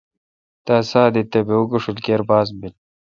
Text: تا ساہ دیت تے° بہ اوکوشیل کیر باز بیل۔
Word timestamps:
تا 0.65 0.75
ساہ 0.89 1.07
دیت 1.13 1.27
تے° 1.31 1.39
بہ 1.47 1.53
اوکوشیل 1.57 1.97
کیر 2.05 2.21
باز 2.29 2.47
بیل۔ 2.59 2.73